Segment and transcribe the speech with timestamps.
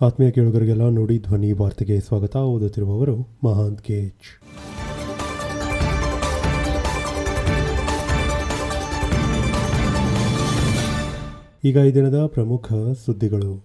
[0.00, 2.36] ಆತ್ಮೀಯ ಕೇಳುಗರಿಗೆಲ್ಲ ನೋಡಿ ಧ್ವನಿ ವಾರ್ತೆಗೆ ಸ್ವಾಗತ.
[2.36, 4.26] ಓದುತ್ತಿರುವವರು ಮಹಾಂತ್ ಕೇಜ್
[11.64, 12.72] ಈಗ ಈ ದಿನದ ಪ್ರಮುಖ
[13.06, 13.64] ಸುದ್ದಿಗಳು.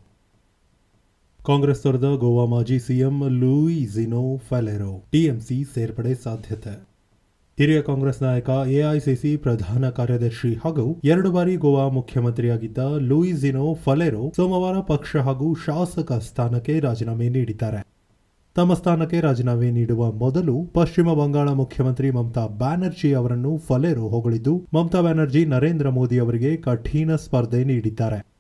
[1.46, 6.91] ಕಾಂಗ್ರೆಸ್ ತೊರೆದ ಗೋವಾ ಮಾಜಿ ಸಿಎಂ ಲೂಯಿಜಿನೋ ಫೆಲೆರೋ, ಟಿಎಂಸಿ ಸೇರ್ಪಡೆ ಸಾಧ್ಯತೆ.
[7.62, 15.16] ಹಿರಿಯ ಕಾಂಗ್ರೆಸ್ ನಾಯಕ ಎಐಸಿಸಿ ಪ್ರಧಾನ ಕಾರ್ಯದರ್ಶಿ ಹಾಗೂ ಎರಡು ಬಾರಿ ಗೋವಾ ಮುಖ್ಯಮಂತ್ರಿಯಾಗಿದ್ದ ಲೂಯಿಸಿನೋ ಫಲೆರೋ ಸೋಮವಾರ ಪಕ್ಷ
[15.18, 17.88] ಹಾಗೂ ಶಾಸಕ ಸ್ಥಾನಕ್ಕೆ ರಾಜೀನಾಮೆ ನೀಡಿದ್ದಾರೆ.
[18.56, 25.46] ತಮ್ಮ ಸ್ಥಾನಕ್ಕೆ ರಾಜೀನಾಮೆ ನೀಡುವ ಮೊದಲು ಪಶ್ಚಿಮ ಬಂಗಾಳ ಮುಖ್ಯಮಂತ್ರಿ ಮಮತಾ ಬ್ಯಾನರ್ಜಿ ಅವರನ್ನು ಫಲೆರೋ ಹೊಗಳಿದ್ದು, ಮಮತಾ ಬ್ಯಾನರ್ಜಿ
[25.46, 28.31] ನರೇಂದ್ರ ಮೋದಿ ಅವರಿಗೆ ಕಠಿಣ ಸ್ಪರ್ಧೆ ನೀಡಿದ್ದಾರೆ.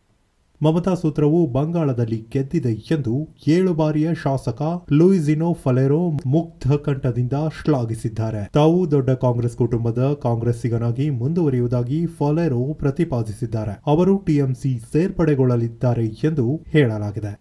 [0.63, 4.61] ಮಮತಾ ಸೂತ್ರವು ಬಂಗಾಳದಲ್ಲಿ ಗೆದ್ದಿದೆ ಎಂದು ಏಳು ಬಾರಿಯ ಶಾಸಕ
[4.91, 7.33] ಲೂಯಿಸಿನೋ ಫಲೆರೋ ಮುಗ್ಧ ಕಂಠದಿಂದ
[7.63, 8.49] ಶ್ಲಾಘಿಸಿದ್ದಾರೆ.
[8.53, 13.81] ತಾವು ದೊಡ್ಡ ಕಾಂಗ್ರೆಸ್ ಕುಟುಂಬದ ಕಾಂಗ್ರೆಸ್ಸಿಗನಾಗಿ ಮುಂದುವರಿಯುವುದಾಗಿ ಫಲೆರೋ ಪ್ರತಿಪಾದಿಸಿದ್ದಾರೆ.
[13.87, 17.33] ಅವರು ಟಿಎಂಸಿ ಸೇರ್ಪಡೆಗೊಳ್ಳಲಿದ್ದಾರೆ ಎಂದು ಹೇಳಲಾಗಿದೆ.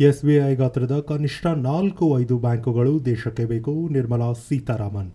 [0.00, 5.10] ಎಸ್ಬಿಐ ಗಾತ್ರದ ಕನಿಷ್ಠ ನಾಲ್ಕು ಐದು ಬ್ಯಾಂಕುಗಳು ದೇಶಕ್ಕೆ ಬೇಕು, ನಿರ್ಮಲಾ ಸೀತಾರಾಮನ್.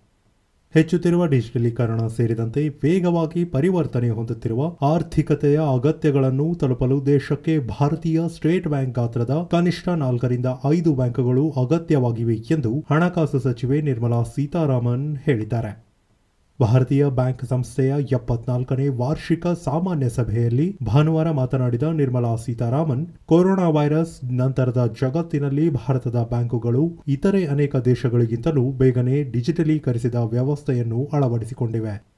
[0.74, 9.90] ಹೆಚ್ಚುತ್ತಿರುವ ಡಿಜಿಟಲೀಕರಣ ಸೇರಿದಂತೆ ವೇಗವಾಗಿ ಪರಿವರ್ತನೆ ಹೊಂದುತ್ತಿರುವ ಆರ್ಥಿಕತೆಯ ಅಗತ್ಯಗಳನ್ನು ತಲುಪಲು ದೇಶಕ್ಕೆ ಭಾರತೀಯ ಸ್ಟೇಟ್ ಬ್ಯಾಂಕ್ ಗಾತ್ರದ ಕನಿಷ್ಠ
[9.90, 15.93] ನಾಲ್ಕರಿಂದ ಐದು ಬ್ಯಾಂಕುಗಳು ಅಗತ್ಯವಾಗಿವೆ ಎಂದು ಹಣಕಾಸು ಸಚಿವೆ ನಿರ್ಮಲಾ ಸೀತಾರಾಮನ್ ಹೇಳಿದ್ದಾರೆ.
[16.60, 25.70] ಭಾರತೀಯ ಬ್ಯಾಂಕ್ ಸಂಸ್ಥೆಯ ಎಪ್ಪತ್ನಾಲ್ಕನೇ ವಾರ್ಷಿಕ ಸಾಮಾನ್ಯ ಸಭೆಯಲ್ಲಿ ಭಾನುವಾರ ಮಾತನಾಡಿದ ನಿರ್ಮಲಾ ಸೀತಾರಾಮನ್, ಕೊರೋನಾ ವೈರಸ್ ನಂತರದ ಜಗತ್ತಿನಲ್ಲಿ
[25.70, 32.13] ಭಾರತದ ಬ್ಯಾಂಕುಗಳು ಇತರೆ ಅನೇಕ ದೇಶಗಳಿಗಿಂತಲೂ ಬೇಗನೆ ಡಿಜಿಟಲೀಕರಿಸಿದ ವ್ಯವಸ್ಥೆಯನ್ನು ಅಳವಡಿಸಿಕೊಂಡಿವೆ.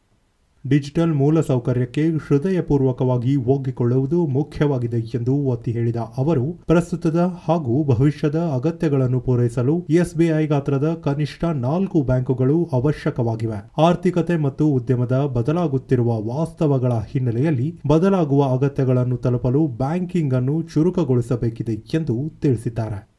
[0.68, 10.48] ಡಿಜಿಟಲ್ ಮೂಲಸೌಕರ್ಯಕ್ಕೆ ಹೃದಯಪೂರ್ವಕವಾಗಿ ಒಗ್ಗಿಕೊಳ್ಳುವುದು ಮುಖ್ಯವಾಗಿದೆ ಎಂದು ಒತ್ತಿ ಹೇಳಿದ ಅವರು, ಪ್ರಸ್ತುತದ ಹಾಗೂ ಭವಿಷ್ಯದ ಅಗತ್ಯಗಳನ್ನು ಪೂರೈಸಲು ಎಸ್ಬಿಐ
[10.48, 13.72] ಗಾತ್ರದ ಕನಿಷ್ಠ ನಾಲ್ಕು ಬ್ಯಾಂಕುಗಳು ಅವಶ್ಯಕವಾಗಿವೆ.
[13.78, 23.16] ಆರ್ಥಿಕತೆ ಮತ್ತು ಉದ್ಯಮದ ಬದಲಾಗುತ್ತಿರುವ ವಾಸ್ತವಗಳ ಹಿನ್ನೆಲೆಯಲ್ಲಿ ಬದಲಾಗುವ ಅಗತ್ಯಗಳನ್ನು ತಲುಪಲು ಬ್ಯಾಂಕಿಂಗ್ ಅನ್ನು ಚುರುಕುಗೊಳಿಸಬೇಕಿದೆ ಎಂದು ತಿಳಿಸಿದ್ದಾರೆ.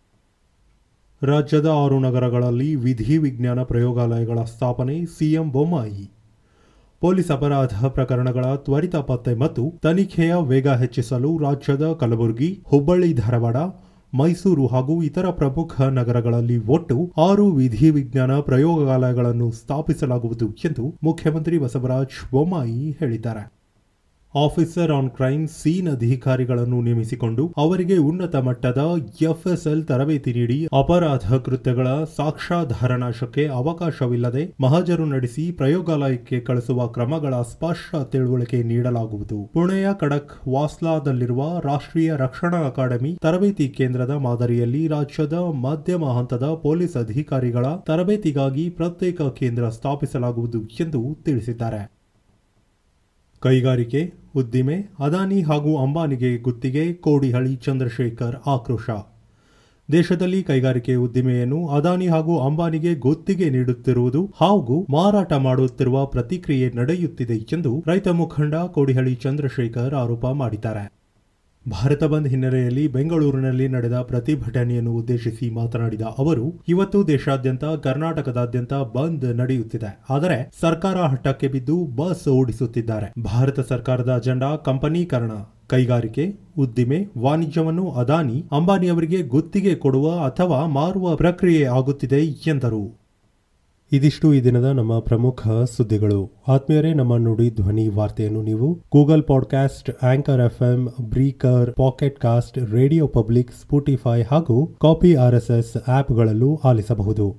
[1.23, 6.16] ರಾಜ್ಯದ ಆರು ನಗರಗಳಲ್ಲಿ ವಿಧಿ ವಿಜ್ಞಾನ ಪ್ರಯೋಗಾಲಯಗಳ ಸ್ಥಾಪನೆ ಸಿಎಂ ಬೊಮ್ಮಾಯಿ
[7.03, 13.57] ಪೊಲೀಸ್ ಅಪರಾಧ ಪ್ರಕರಣಗಳ ತ್ವರಿತ ಪತ್ತೆ ಮತ್ತು ತನಿಖೆಯ ವೇಗ ಹೆಚ್ಚಿಸಲು ರಾಜ್ಯದ ಕಲಬುರಗಿ, ಹುಬ್ಬಳ್ಳಿ, ಧಾರವಾಡ,
[14.13, 22.97] ಮೈಸೂರು ಹಾಗೂ ಇತರ ಪ್ರಮುಖ ನಗರಗಳಲ್ಲಿ ಒಟ್ಟು ಆರು ವಿಧಿ ವಿಜ್ಞಾನ ಪ್ರಯೋಗಾಲಯಗಳನ್ನು ಸ್ಥಾಪಿಸಲಾಗುವುದು ಎಂದು ಮುಖ್ಯಮಂತ್ರಿ ಬಸವರಾಜ ಬೊಮ್ಮಾಯಿ
[23.01, 23.56] ಹೇಳಿದ್ದಾರೆ.
[24.37, 28.83] ಆಫೀಸರ್ ಆನ್ ಕ್ರೈಮ್ ಸೀನ್ ಅಧಿಕಾರಿಗಳನ್ನು ನೇಮಿಸಿಕೊಂಡು ಅವರಿಗೆ ಉನ್ನತ ಮಟ್ಟದ
[29.23, 31.87] ಎಫ್ಎಸ್ಎಲ್ ತರಬೇತಿ ನೀಡಿ ಅಪರಾಧ ಕೃತ್ಯಗಳ
[32.17, 39.51] ಸಾಕ್ಷ್ಯಾಧಾರಣಾಶಕ್ಕೆ ಅವಕಾಶವಿಲ್ಲದೆ ಮಹಜರು ನಡೆಸಿ ಪ್ರಯೋಗಾಲಯಕ್ಕೆ ಕಳಿಸುವ ಕ್ರಮಗಳ ಸ್ಪಷ್ಟ ತಿಳುವಳಿಕೆ ನೀಡಲಾಗುವುದು.
[39.55, 48.69] ಪುಣೆಯ ಕಡಕ್ ವಾಸ್ಲಾದಲ್ಲಿರುವ ರಾಷ್ಟ್ರೀಯ ರಕ್ಷಣಾ ಅಕಾಡೆಮಿ ತರಬೇತಿ ಕೇಂದ್ರದ ಮಾದರಿಯಲ್ಲಿ ರಾಜ್ಯದ ಮಧ್ಯಮ ಹಂತದ ಪೊಲೀಸ್ ಅಧಿಕಾರಿಗಳ ತರಬೇತಿಗಾಗಿ
[48.69, 51.96] ಪ್ರತ್ಯೇಕ ಕೇಂದ್ರ ಸ್ಥಾಪಿಸಲಾಗುವುದು ಎಂದು ತಿಳಿಸಿದ್ದಾರೆ.
[53.47, 58.91] ಕೈಗಾರಿಕೆ, ಉದ್ದಿಮೆ, ಅದಾನಿ ಹಾಗೂ ಅಂಬಾನಿಗೆ ಗುತ್ತಿಗೆ, ಕೋಡಿಹಳ್ಳಿ ಚಂದ್ರಶೇಖರ್ ಆಕ್ರೋಶ.
[59.93, 68.09] ದೇಶದಲ್ಲಿ ಕೈಗಾರಿಕೆ ಉದ್ದಿಮೆಯನ್ನು ಅದಾನಿ ಹಾಗೂ ಅಂಬಾನಿಗೆ ಗುತ್ತಿಗೆ ನೀಡುತ್ತಿರುವುದು ಹಾಗೂ ಮಾರಾಟ ಮಾಡುತ್ತಿರುವ ಪ್ರತಿಕ್ರಿಯೆ ನಡೆಯುತ್ತಿದೆ ಎಂದು ರೈತ
[68.09, 71.06] ಮುಖಂಡ ಕೋಡಿಹಳ್ಳಿ ಚಂದ್ರಶೇಖರ್ ಆರೋಪ ಮಾಡಿದ್ದಾರೆ.
[71.71, 80.01] ಭಾರತ ಬಂದ್ ಹಿನ್ನೆಲೆಯಲ್ಲಿ ಬೆಂಗಳೂರಿನಲ್ಲಿ ನಡೆದ ಪ್ರತಿಭಟನೆಯನ್ನು ಉದ್ದೇಶಿಸಿ ಮಾತನಾಡಿದ ಅವರು, ಇವತ್ತು ದೇಶಾದ್ಯಂತ, ಕರ್ನಾಟಕದಾದ್ಯಂತ ಬಂದ್ ನಡೆಯುತ್ತಿದೆ.
[80.11, 83.23] ಆದರೆ ಸರ್ಕಾರ ಹಠಕ್ಕೆ ಬಿದ್ದು ಬಸ್ ಓಡಿಸುತ್ತಿದ್ದಾರೆ.
[83.23, 85.31] ಭಾರತ ಸರ್ಕಾರದ ಅಜೆಂಡಾ ಕಂಪನೀಕರಣ.
[85.67, 93.06] ಕೈಗಾರಿಕೆ, ಉದ್ದಿಮೆ, ವಾಣಿಜ್ಯವನ್ನು ಅದಾನಿ, ಅಂಬಾನಿಯವರಿಗೆ ಗುತ್ತಿಗೆ ಕೊಡುವ ಅಥವಾ ಮಾರುವ ಪ್ರಕ್ರಿಯೆ ಆಗುತ್ತಿದೆ, ಎಂದರು.
[93.93, 96.31] ಇದಿಷ್ಟು ಈ ದಿನದ ನಮ್ಮ ಪ್ರಮುಖ ಸುದ್ದಿಗಳು.
[96.49, 103.53] ಆತ್ಮೀಯರೇ, ನಮ್ಮ ನುಡಿ ಧ್ವನಿ ವಾರ್ತೆಯನ್ನು ನೀವು Google Podcast, Anchor FM, Breaker, Pocket Casts, Radio Public,
[103.63, 107.37] Spotify ಹಾಗೂ ಕಾಪಿ ಆರ್ಎಸ್ಎಸ್ ಆಪ್ಗಳಲ್ಲೂ ಆಲಿಸಬಹುದು.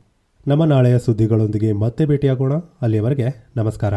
[0.48, 2.54] ನಮ್ಮ ನಾಳೆಯ ಸುದ್ದಿಗಳೊಂದಿಗೆ ಮತ್ತೆ ಭೇಟಿಯಾಗೋಣ.
[2.82, 3.94] ಅಲ್ಲಿಯವರೆಗೆ ನಮಸ್ಕಾರ.